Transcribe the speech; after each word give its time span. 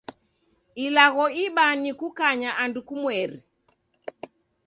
Ilagho 0.85 1.25
ibaa 1.43 1.75
ni 1.81 1.91
kukanya 1.99 2.49
andu 2.63 2.79
kumweri. 2.87 3.37